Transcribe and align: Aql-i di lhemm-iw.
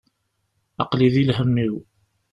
Aql-i 0.83 1.07
di 1.13 1.23
lhemm-iw. 1.29 1.75